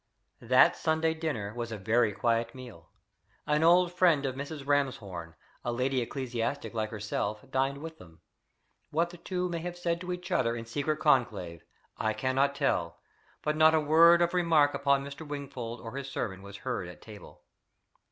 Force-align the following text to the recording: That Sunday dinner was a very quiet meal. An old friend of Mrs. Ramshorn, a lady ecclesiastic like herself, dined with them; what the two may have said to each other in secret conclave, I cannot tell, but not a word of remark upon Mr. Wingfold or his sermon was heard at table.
That 0.41 0.75
Sunday 0.75 1.13
dinner 1.13 1.53
was 1.53 1.71
a 1.71 1.77
very 1.77 2.11
quiet 2.11 2.55
meal. 2.55 2.89
An 3.45 3.63
old 3.63 3.93
friend 3.93 4.25
of 4.25 4.33
Mrs. 4.33 4.65
Ramshorn, 4.65 5.35
a 5.63 5.71
lady 5.71 6.01
ecclesiastic 6.01 6.73
like 6.73 6.89
herself, 6.89 7.45
dined 7.51 7.77
with 7.77 7.99
them; 7.99 8.19
what 8.89 9.11
the 9.11 9.17
two 9.17 9.47
may 9.47 9.59
have 9.59 9.77
said 9.77 10.01
to 10.01 10.11
each 10.11 10.31
other 10.31 10.55
in 10.55 10.65
secret 10.65 10.97
conclave, 10.97 11.63
I 11.99 12.13
cannot 12.13 12.55
tell, 12.55 12.97
but 13.43 13.55
not 13.55 13.75
a 13.75 13.79
word 13.79 14.23
of 14.23 14.33
remark 14.33 14.73
upon 14.73 15.03
Mr. 15.05 15.21
Wingfold 15.27 15.79
or 15.81 15.95
his 15.95 16.09
sermon 16.09 16.41
was 16.41 16.57
heard 16.65 16.87
at 16.87 17.03
table. 17.03 17.43